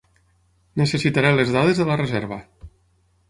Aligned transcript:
Necessitaré 0.81 1.33
les 1.35 1.53
dades 1.57 1.81
de 1.81 1.87
la 1.91 1.97
reserva. 2.03 2.39